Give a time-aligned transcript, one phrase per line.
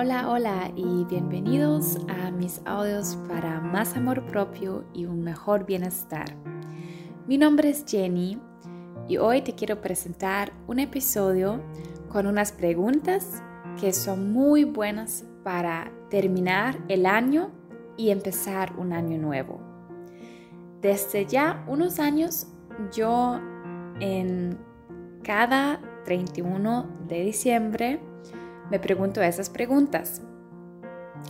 [0.00, 6.36] Hola, hola y bienvenidos a mis audios para más amor propio y un mejor bienestar.
[7.26, 8.40] Mi nombre es Jenny
[9.08, 11.60] y hoy te quiero presentar un episodio
[12.10, 13.42] con unas preguntas
[13.80, 17.50] que son muy buenas para terminar el año
[17.96, 19.60] y empezar un año nuevo.
[20.80, 22.46] Desde ya unos años
[22.92, 23.40] yo
[23.98, 24.60] en
[25.24, 28.07] cada 31 de diciembre
[28.70, 30.22] me pregunto esas preguntas.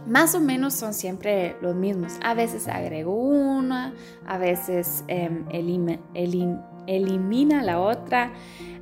[0.07, 2.15] Más o menos son siempre los mismos.
[2.23, 3.95] A veces agrego una,
[4.27, 5.45] a veces em,
[6.89, 8.33] elimina la otra,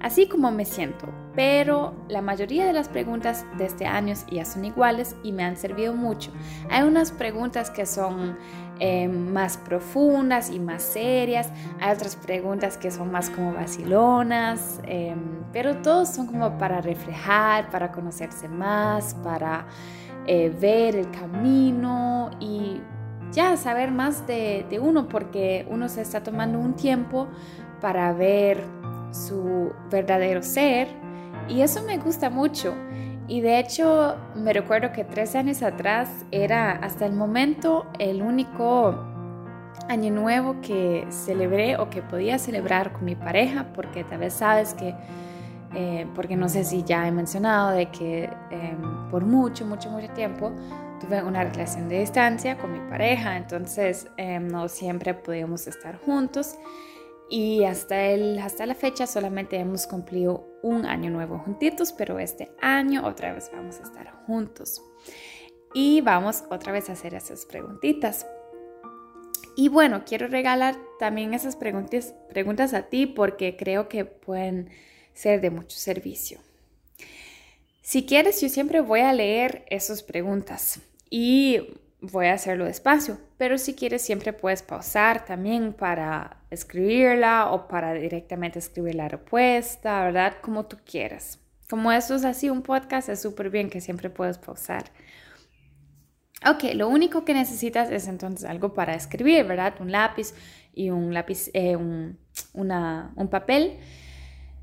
[0.01, 1.09] así como me siento.
[1.35, 5.57] Pero la mayoría de las preguntas de este año ya son iguales y me han
[5.57, 6.33] servido mucho.
[6.71, 8.39] Hay unas preguntas que son
[8.79, 11.51] em, más profundas y más serias.
[11.81, 15.19] Hay otras preguntas que son más como vacilonas, em,
[15.53, 19.67] pero todos son como para reflejar, para conocerse más, para
[20.27, 22.81] eh, ver el camino y
[23.33, 27.29] ya saber más de uno, porque uno se está tomando un tiempo
[27.81, 28.63] para ver
[29.11, 30.89] su verdadero ser
[31.49, 32.75] y eso me gusta mucho.
[33.29, 38.95] Y de hecho, me recuerdo que tres años atrás era hasta el momento el único
[39.89, 44.75] año nuevo que celebré o que podía celebrar con mi pareja, porque tal vez sabes
[44.75, 44.95] que,
[45.75, 50.09] eh, porque no sé si ya he mencionado de que em, por mucho, mucho, mucho
[50.11, 50.53] tiempo
[51.01, 56.57] tuve una relación de distancia con mi pareja, entonces em, no siempre podíamos estar juntos.
[57.29, 62.53] Y hasta, el, hasta la fecha solamente hemos cumplido un año nuevo juntitos, pero este
[62.61, 64.81] año otra vez vamos a estar juntos.
[65.75, 68.27] Y vamos otra vez a hacer esas preguntitas.
[69.57, 74.71] Y bueno, quiero regalar también esas preguntas, preguntas a ti porque creo que pueden
[75.15, 76.39] ser de mucho servicio.
[77.81, 81.61] Si quieres, yo siempre voy a leer esas preguntas y
[82.01, 87.95] voy a hacerlo despacio, pero si quieres siempre puedes pausar también para escribirla o para
[87.95, 90.35] directamente escribir la respuesta, ¿verdad?
[90.41, 91.39] Como tú quieras.
[91.69, 94.85] Como esto es así un podcast, es súper bien que siempre puedes pausar.
[96.49, 99.75] Ok, lo único que necesitas es entonces algo para escribir, ¿verdad?
[99.81, 100.35] Un lápiz
[100.75, 102.19] y un lápiz, eh, un,
[102.53, 103.79] un papel.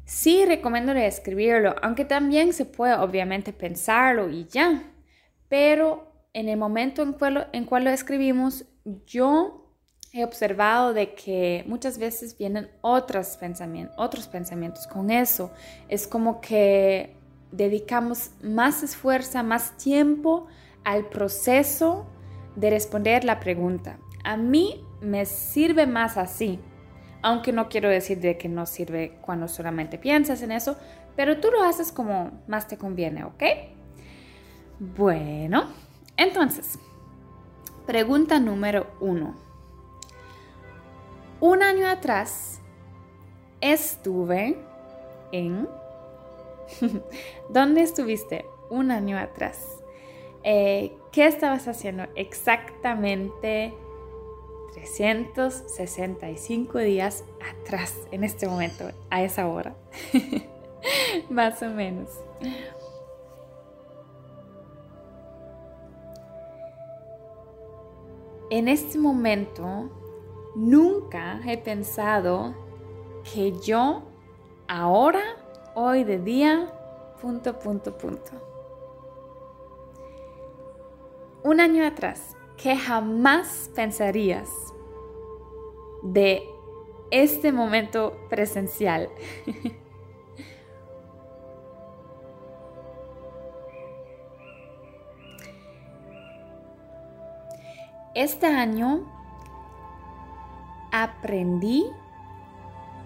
[0.05, 4.83] Sí, recomiendo escribirlo, aunque también se puede obviamente pensarlo y ya,
[5.49, 8.65] pero en el momento en cual, en cual lo escribimos,
[9.05, 9.63] yo
[10.11, 15.51] he observado de que muchas veces vienen otros pensamientos, otros pensamientos con eso.
[15.89, 17.15] Es como que
[17.51, 20.47] dedicamos más esfuerzo, más tiempo
[20.83, 22.05] al proceso
[22.55, 23.97] de responder la pregunta.
[24.23, 26.59] A mí me sirve más así,
[27.21, 30.77] aunque no quiero decir de que no sirve cuando solamente piensas en eso,
[31.15, 33.43] pero tú lo haces como más te conviene, ¿ok?
[34.79, 35.69] Bueno,
[36.17, 36.77] entonces,
[37.85, 39.35] pregunta número uno.
[41.39, 42.59] Un año atrás
[43.61, 44.57] estuve
[45.31, 45.69] en...
[47.49, 49.79] ¿Dónde estuviste un año atrás?
[50.43, 53.73] Eh, ¿Qué estabas haciendo exactamente
[54.73, 57.23] 365 días
[57.61, 59.75] atrás en este momento, a esa hora?
[61.29, 62.09] Más o menos.
[68.53, 69.89] En este momento
[70.53, 72.53] nunca he pensado
[73.33, 74.03] que yo
[74.67, 75.23] ahora,
[75.73, 76.71] hoy de día,
[77.19, 78.31] punto, punto, punto.
[81.43, 84.51] Un año atrás, que jamás pensarías
[86.03, 86.47] de
[87.09, 89.09] este momento presencial.
[98.15, 99.01] Este año
[100.91, 101.83] aprendí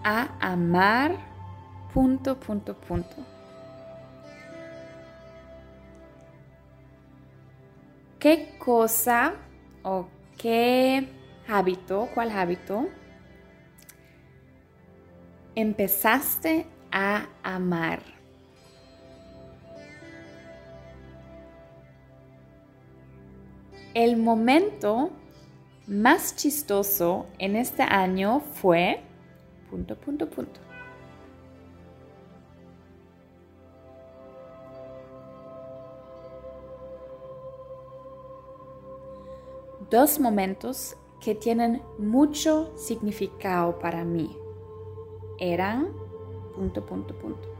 [0.04, 1.16] a amar
[1.94, 3.16] punto, punto, punto.
[8.18, 9.32] ¿Qué cosa
[9.82, 11.08] o qué
[11.48, 12.88] hábito, cuál hábito
[15.54, 18.17] empezaste a amar?
[23.94, 25.10] El momento
[25.86, 29.00] más chistoso en este año fue...
[29.70, 30.60] Punto, punto, punto.
[39.90, 44.36] Dos momentos que tienen mucho significado para mí
[45.38, 45.92] eran...
[46.54, 47.57] Punto, punto, punto.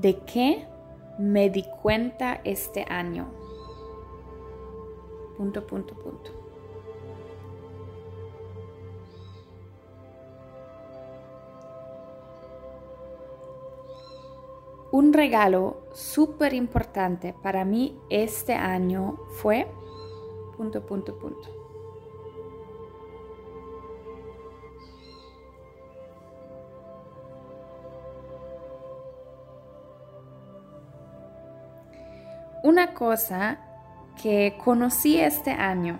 [0.00, 0.66] ¿De qué
[1.18, 3.26] me di cuenta este año?
[5.36, 6.30] Punto, punto, punto.
[14.90, 19.66] Un regalo súper importante para mí este año fue
[20.56, 21.59] punto, punto, punto.
[32.70, 33.58] Una cosa
[34.22, 35.98] que conocí este año,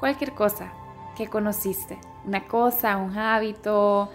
[0.00, 0.72] cualquier cosa
[1.16, 4.10] que conociste, una cosa, un hábito,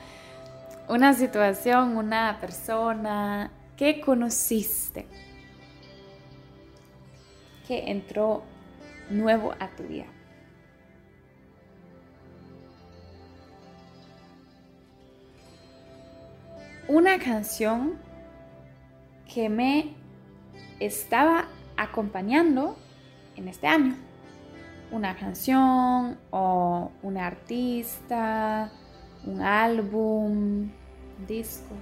[0.89, 5.07] una situación, una persona que conociste,
[7.65, 8.43] que entró
[9.09, 10.07] nuevo a tu vida.
[16.89, 17.97] Una canción
[19.33, 19.98] que me
[20.79, 21.45] estaba
[21.77, 22.75] acompañando
[23.35, 23.95] en este año.
[24.91, 28.71] Una canción o un artista,
[29.25, 30.71] un álbum,
[31.27, 31.75] disco.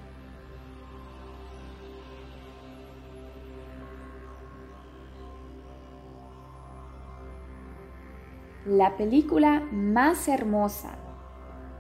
[8.66, 10.96] La película más hermosa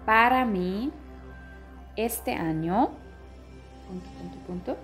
[0.06, 0.94] para mí
[1.98, 2.92] este año,
[3.88, 4.78] punto, punto, punto,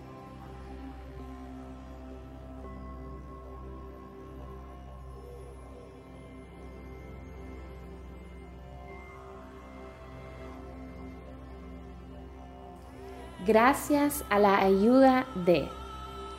[13.46, 15.68] gracias a la ayuda de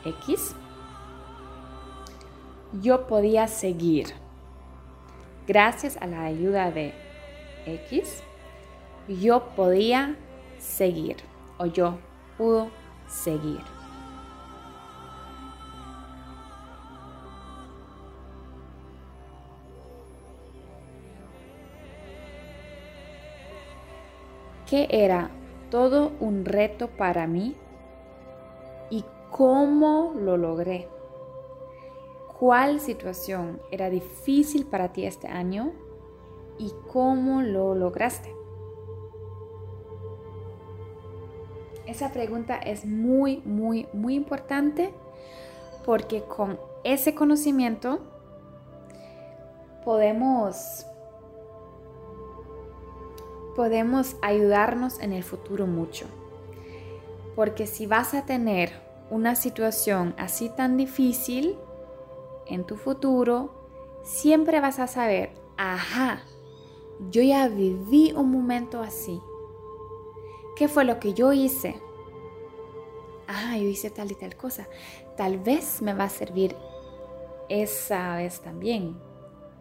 [0.03, 0.55] X,
[2.81, 4.13] yo podía seguir.
[5.47, 6.93] Gracias a la ayuda de
[7.65, 8.23] X,
[9.07, 10.15] yo podía
[10.57, 11.17] seguir
[11.57, 11.97] o yo
[12.37, 12.69] pudo
[13.07, 13.61] seguir.
[24.67, 25.29] ¿Qué era
[25.75, 27.53] todo un reto para mí
[28.89, 30.87] y cómo lo logré.
[32.39, 35.73] ¿Cuál situación era difícil para ti este año
[36.57, 38.33] y cómo lo lograste?
[41.85, 44.93] Esa pregunta es muy, muy, muy importante
[45.83, 47.99] porque con ese conocimiento
[49.83, 50.85] podemos
[53.55, 56.05] podemos ayudarnos en el futuro mucho.
[57.35, 58.71] Porque si vas a tener
[59.09, 61.57] una situación así tan difícil
[62.45, 63.51] en tu futuro,
[64.03, 66.23] siempre vas a saber, ajá,
[67.09, 69.21] yo ya viví un momento así.
[70.55, 71.75] ¿Qué fue lo que yo hice?
[73.27, 74.67] Ah, yo hice tal y tal cosa.
[75.17, 76.55] Tal vez me va a servir
[77.49, 78.97] esa vez también,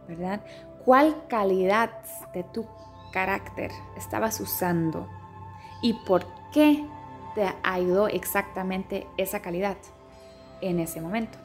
[0.06, 0.44] ¿verdad?
[0.84, 1.90] ¿Cuál calidad
[2.32, 2.66] de tu
[3.14, 5.08] carácter estabas usando
[5.80, 6.84] y por qué
[7.36, 9.76] te ayudó exactamente esa calidad
[10.60, 11.38] en ese momento.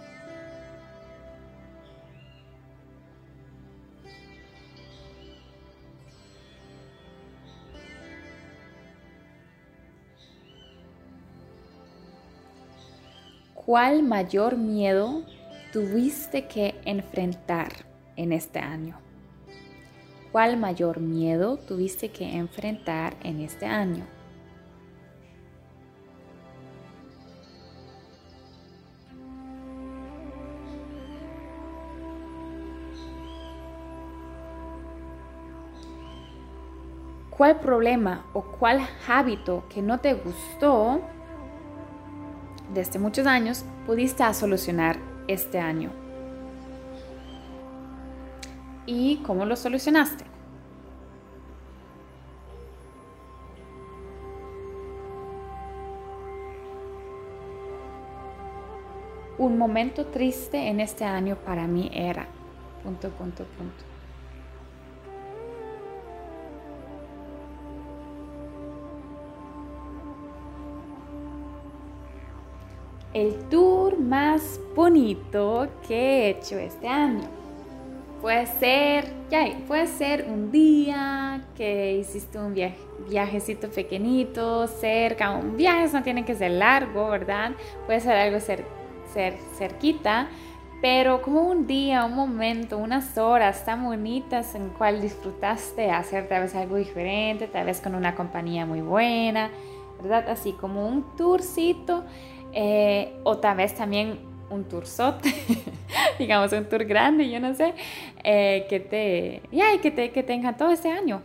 [13.53, 15.23] ¿Cuál mayor miedo
[15.71, 17.71] tuviste que enfrentar
[18.15, 19.08] en este año?
[20.31, 24.05] ¿Cuál mayor miedo tuviste que enfrentar en este año?
[37.31, 41.01] ¿Cuál problema o cuál hábito que no te gustó
[42.71, 46.08] desde muchos años pudiste solucionar este año?
[48.89, 50.25] Y cómo lo solucionaste.
[59.37, 62.27] Un momento triste en este año para mí era
[62.83, 63.85] punto, punto, punto.
[73.13, 77.38] El tour más bonito que he hecho este año.
[78.21, 82.53] Puede ser, ya, puede ser un día que hiciste un
[83.07, 87.53] viajecito pequeñito, cerca, un viaje no tiene que ser largo, ¿verdad?
[87.85, 88.65] Puede ser algo ser,
[89.13, 90.27] ser cerquita,
[90.81, 96.41] pero como un día, un momento, unas horas tan bonitas en cual disfrutaste hacer tal
[96.41, 99.49] vez algo diferente, tal vez con una compañía muy buena,
[100.01, 100.29] ¿verdad?
[100.29, 102.03] Así como un tourcito
[102.51, 105.33] eh, o tal vez también un tourzote,
[106.19, 107.73] digamos un tour grande, yo no sé,
[108.23, 111.21] eh, que te, ya, que te, que te encantó este año.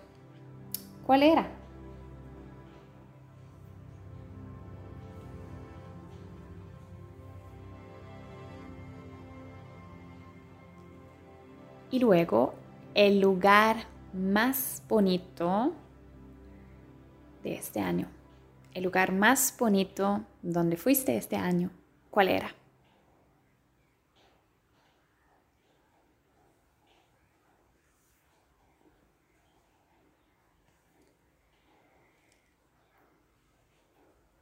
[1.06, 1.48] ¿Cuál era?
[11.90, 12.54] Y luego
[12.94, 13.76] el lugar
[14.12, 15.72] más bonito
[17.44, 18.08] de este año.
[18.72, 21.70] El lugar más bonito donde fuiste este año.
[22.10, 22.63] ¿Cuál era?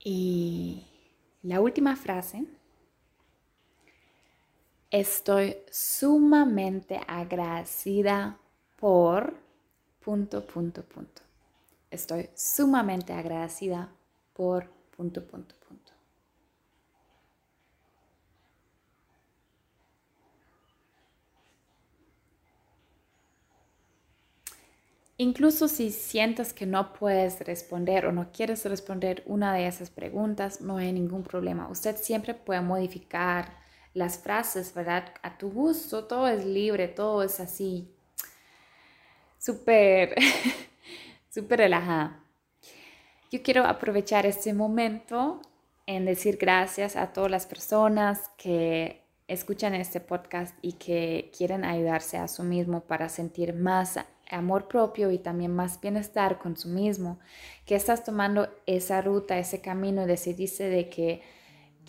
[0.04, 0.84] Y
[1.42, 2.44] la última frase
[4.92, 8.38] Estoy sumamente agradecida
[8.76, 9.32] por
[10.04, 11.22] punto, punto, punto.
[11.90, 13.90] Estoy sumamente agradecida
[14.34, 15.81] por punto, punto, punto.
[25.22, 30.60] Incluso si sientes que no puedes responder o no quieres responder una de esas preguntas,
[30.60, 31.68] no hay ningún problema.
[31.68, 33.56] Usted siempre puede modificar
[33.94, 35.14] las frases, ¿verdad?
[35.22, 37.88] A tu gusto, todo es libre, todo es así,
[39.38, 40.16] súper,
[41.30, 42.18] súper relajada.
[43.30, 45.40] Yo quiero aprovechar este momento
[45.86, 52.18] en decir gracias a todas las personas que escuchan este podcast y que quieren ayudarse
[52.18, 54.00] a su mismo para sentir más
[54.32, 57.18] amor propio y también más bienestar con su mismo,
[57.66, 61.22] que estás tomando esa ruta, ese camino, decidiste de que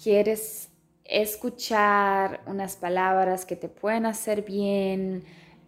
[0.02, 0.70] quieres
[1.06, 5.24] escuchar unas palabras que te pueden hacer bien,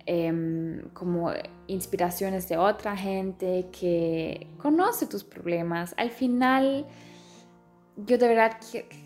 [0.05, 1.31] em, como
[1.67, 5.93] inspiraciones de otra gente que conoce tus problemas.
[5.97, 6.85] Al final,
[7.97, 8.57] yo de verdad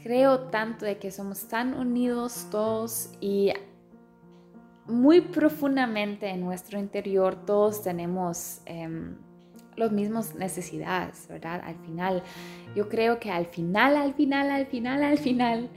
[0.03, 3.53] creo tanto de que somos tan unidos todos y
[4.89, 9.15] muy profundamente en nuestro interior todos tenemos eh,
[9.79, 11.61] las mismas necesidades, ¿verdad?
[11.63, 12.21] Al final,
[12.75, 15.69] yo creo que al final, al final, al final, al final,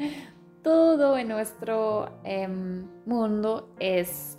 [0.62, 4.38] todo en nuestro em, mundo es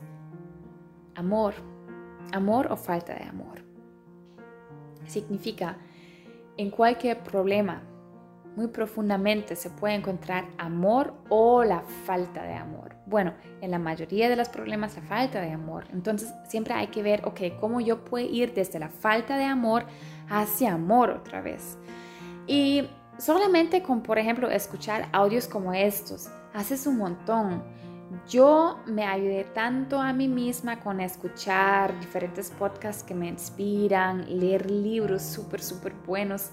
[1.15, 1.53] amor,
[2.31, 3.63] amor o falta de amor.
[5.05, 5.77] Significa,
[6.57, 7.83] en cualquier problema,
[8.55, 12.95] muy profundamente se puede encontrar amor o la falta de amor.
[13.05, 15.85] Bueno, en la mayoría de los problemas la falta de amor.
[15.91, 19.85] Entonces siempre hay que ver, ok, cómo yo puedo ir desde la falta de amor
[20.29, 21.77] hacia amor otra vez.
[22.47, 27.63] Y Solamente con, por ejemplo, escuchar audios como estos, haces un montón.
[28.27, 34.69] Yo me ayudé tanto a mí misma con escuchar diferentes podcasts que me inspiran, leer
[34.69, 36.49] libros súper, súper buenos,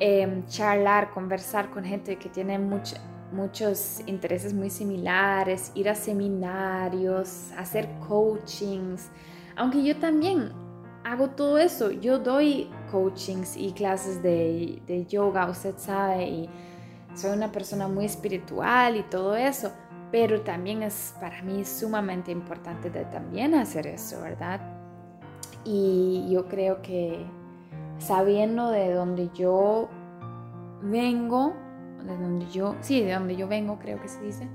[0.00, 7.88] em, charlar, conversar con gente que tiene muchos intereses muy similares, ir a seminarios, hacer
[8.06, 9.10] coachings.
[9.56, 10.52] Aunque yo también
[11.04, 11.90] hago todo eso.
[11.90, 16.50] Yo doy coachings y clases de, de, yoga, usted sabe, y
[17.14, 19.70] soy una persona muy espiritual y todo eso,
[20.10, 24.60] pero también es para mí sumamente importante de también hacer eso, ¿verdad?
[25.64, 27.24] Y yo creo que
[27.98, 29.88] sabiendo de dónde yo
[30.82, 31.54] vengo,
[32.04, 34.48] de donde yo, sí, de donde yo vengo creo que se dice,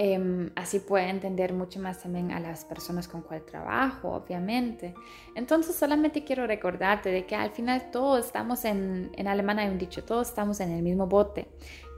[0.00, 4.94] Em, así puede entender mucho más también a las personas con cual trabajo, obviamente.
[5.34, 9.76] Entonces solamente quiero recordarte de que al final todos estamos en, en alemán hay un
[9.76, 11.48] dicho, todos estamos en el mismo bote,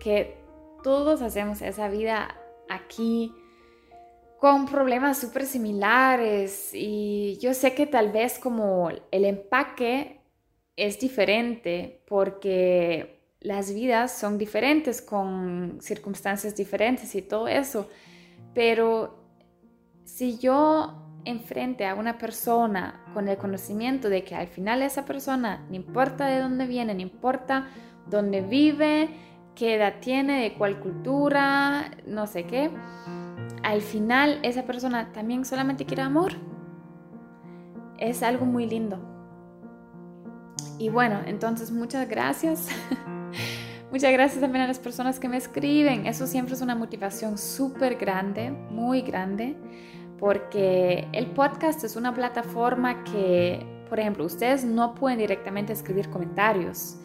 [0.02, 0.34] que
[0.82, 2.34] todos hacemos esa vida
[2.70, 3.34] aquí
[4.38, 10.19] con problemas súper similares y yo sé que tal vez como el empaque
[10.80, 17.88] es diferente porque las vidas son diferentes con circunstancias diferentes y todo eso,
[18.54, 19.22] pero
[20.04, 25.66] si yo enfrente a una persona con el conocimiento de que al final esa persona,
[25.68, 27.68] no importa de dónde viene, no importa
[28.06, 29.10] dónde vive,
[29.54, 32.70] qué edad tiene, de cuál cultura, no sé qué,
[33.62, 36.32] al final esa persona también solamente quiere amor.
[37.98, 39.09] Es algo muy lindo.
[40.78, 42.68] Y bueno, entonces muchas gracias.
[43.90, 46.06] Muchas gracias también a las personas que me escriben.
[46.06, 49.56] Eso siempre es una motivación súper grande, muy grande,
[50.20, 56.98] porque el podcast es una plataforma que, por ejemplo, ustedes no pueden directamente escribir comentarios.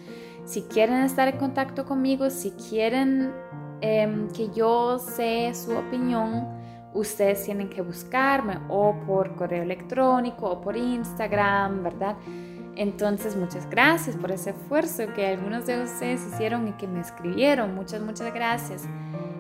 [0.45, 3.33] Si quieren estar en contacto conmigo, si quieren
[3.81, 6.47] em, que yo sé su opinión,
[6.93, 12.15] ustedes tienen que buscarme o por correo electrónico o por Instagram, ¿verdad?
[12.75, 17.73] Entonces, muchas gracias por ese esfuerzo que algunos de ustedes hicieron y que me escribieron.
[17.75, 18.83] Muchas, muchas gracias.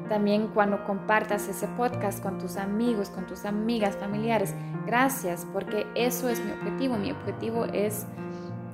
[0.09, 4.53] También cuando compartas ese podcast con tus amigos, con tus amigas, familiares,
[4.85, 6.97] gracias, porque eso es mi objetivo.
[6.97, 8.05] Mi objetivo es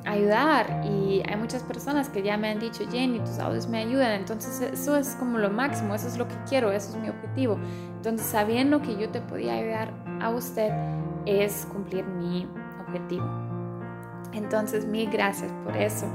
[0.06, 4.12] ayudar y hay muchas personas que ya me han dicho, Jenny, tus audios me ayudan,
[4.12, 7.58] entonces eso es como lo máximo, eso es lo que quiero, eso es mi objetivo.
[7.96, 10.72] Entonces sabiendo que yo te podía ayudar a usted
[11.26, 12.48] es cumplir mi
[12.88, 13.41] objetivo.
[14.34, 16.06] Entonces mil gracias por eso.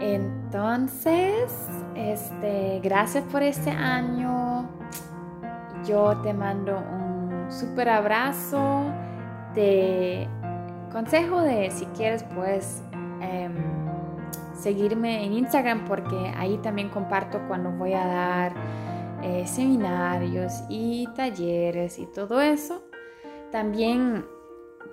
[0.00, 4.68] Entonces, este, gracias por este año.
[5.84, 8.84] Yo te mando un súper abrazo.
[9.54, 10.28] de
[10.92, 12.82] consejo de si quieres pues
[14.58, 18.52] seguirme en Instagram porque ahí también comparto cuando voy a dar
[19.22, 22.82] eh, seminarios y talleres y todo eso.
[23.50, 24.26] También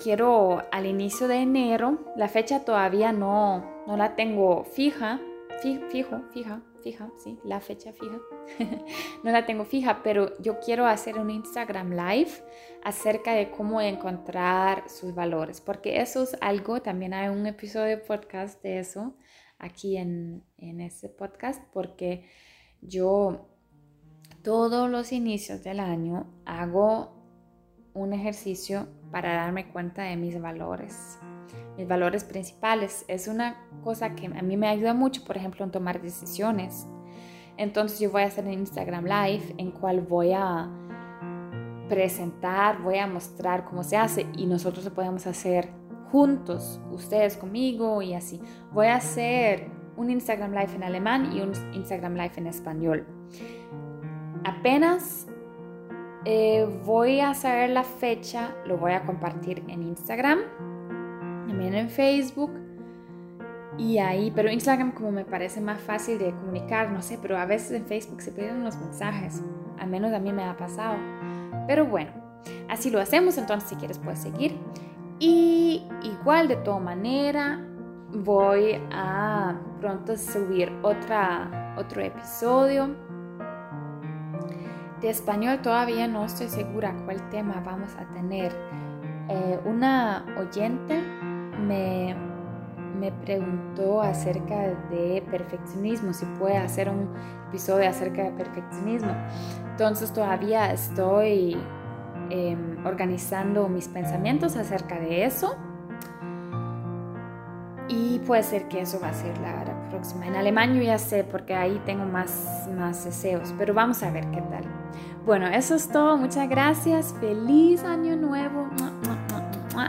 [0.02, 5.20] quiero al inicio de enero, la fecha todavía no, no la tengo fija,
[5.62, 8.20] fijo, fija, fija, sí, la fecha fija.
[9.24, 12.32] no la tengo fija, pero yo quiero hacer un Instagram live
[12.84, 17.98] acerca de cómo encontrar sus valores, porque eso es algo, también hay un episodio de
[17.98, 19.16] podcast de eso
[19.58, 22.30] aquí en, en ese podcast, porque
[22.82, 23.48] yo
[24.44, 27.15] todos los inicios del año hago
[27.96, 31.18] un ejercicio para darme cuenta de mis valores
[31.78, 33.06] mis valores principales.
[33.08, 36.88] Es una cosa que a mí me ayuda mucho, por ejemplo, en tomar decisiones.
[37.58, 40.70] Entonces yo voy a hacer un Instagram Live en cual voy a
[41.90, 45.70] presentar, voy a mostrar cómo se hace y nosotros lo podemos hacer
[46.12, 48.42] juntos, ustedes conmigo y así.
[48.74, 53.06] Voy a hacer un Instagram Live en alemán y un Instagram Live en español.
[54.44, 55.28] Apenas
[56.26, 60.40] eh, voy a saber la fecha, lo voy a compartir en Instagram
[61.56, 62.52] también en Facebook
[63.78, 67.46] y ahí, pero Instagram como me parece más fácil de comunicar, no sé, pero a
[67.46, 69.42] veces en Facebook se pierden los mensajes,
[69.80, 70.96] al menos a mí me ha pasado.
[71.66, 72.12] Pero bueno,
[72.70, 74.58] así lo hacemos, entonces si quieres puedes seguir.
[75.20, 77.66] Y igual de toda manera
[78.12, 83.05] voy a pronto subir otra, otro episodio.
[85.02, 88.56] De español todavía no estoy segura cuál tema vamos a tener.
[89.28, 91.02] Eh, una oyente
[91.60, 92.16] me,
[93.00, 97.10] me preguntó acerca de perfeccionismo, si puede hacer un
[97.50, 99.12] episodio acerca de perfeccionismo.
[99.72, 101.58] Entonces todavía estoy
[102.30, 105.58] em, organizando mis pensamientos acerca de eso.
[107.88, 109.75] Y puede ser que eso va a ser la,
[110.24, 114.30] En alemán yo ya sé porque ahí tengo más, más deseos, pero vamos a ver
[114.32, 114.64] qué tal.
[115.26, 116.18] Bueno, eso es todo.
[116.18, 117.16] Muchas gracias.
[117.20, 118.70] Feliz año nuevo.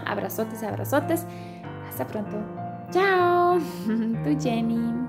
[0.06, 1.26] Abrazotes, abrazotes.
[1.88, 2.36] Hasta pronto.
[2.90, 3.58] Chao.
[4.24, 5.06] Tu Jenny.